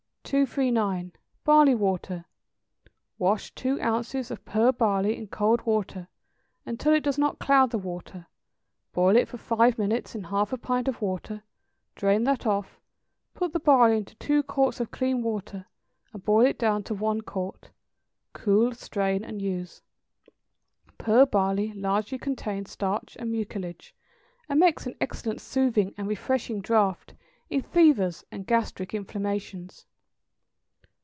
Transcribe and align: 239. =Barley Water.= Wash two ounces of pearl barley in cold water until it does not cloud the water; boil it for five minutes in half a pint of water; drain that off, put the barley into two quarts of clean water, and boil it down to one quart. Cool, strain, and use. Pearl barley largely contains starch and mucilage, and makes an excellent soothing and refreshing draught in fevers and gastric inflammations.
239. 0.45 1.11
=Barley 1.43 1.75
Water.= 1.75 2.23
Wash 3.17 3.53
two 3.53 3.81
ounces 3.81 4.31
of 4.31 4.45
pearl 4.45 4.71
barley 4.71 5.17
in 5.17 5.27
cold 5.27 5.61
water 5.65 6.07
until 6.65 6.93
it 6.93 7.03
does 7.03 7.17
not 7.17 7.37
cloud 7.37 7.69
the 7.71 7.77
water; 7.77 8.27
boil 8.93 9.17
it 9.17 9.27
for 9.27 9.35
five 9.35 9.77
minutes 9.77 10.15
in 10.15 10.23
half 10.23 10.53
a 10.53 10.57
pint 10.57 10.87
of 10.87 11.01
water; 11.01 11.43
drain 11.95 12.23
that 12.23 12.45
off, 12.47 12.79
put 13.33 13.51
the 13.51 13.59
barley 13.59 13.97
into 13.97 14.15
two 14.15 14.41
quarts 14.41 14.79
of 14.79 14.89
clean 14.89 15.21
water, 15.21 15.65
and 16.13 16.23
boil 16.23 16.45
it 16.45 16.57
down 16.57 16.81
to 16.83 16.93
one 16.93 17.19
quart. 17.19 17.69
Cool, 18.31 18.71
strain, 18.71 19.25
and 19.25 19.41
use. 19.41 19.81
Pearl 20.97 21.25
barley 21.25 21.73
largely 21.73 22.17
contains 22.17 22.71
starch 22.71 23.17
and 23.19 23.33
mucilage, 23.33 23.93
and 24.47 24.61
makes 24.61 24.87
an 24.87 24.95
excellent 25.01 25.41
soothing 25.41 25.93
and 25.97 26.07
refreshing 26.07 26.61
draught 26.61 27.13
in 27.49 27.61
fevers 27.61 28.23
and 28.31 28.47
gastric 28.47 28.93
inflammations. 28.93 29.85